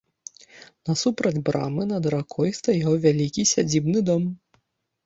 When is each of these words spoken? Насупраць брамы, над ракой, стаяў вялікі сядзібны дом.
Насупраць 0.89 1.41
брамы, 1.51 1.83
над 1.93 2.03
ракой, 2.15 2.49
стаяў 2.61 2.99
вялікі 3.07 3.47
сядзібны 3.55 3.99
дом. 4.11 4.29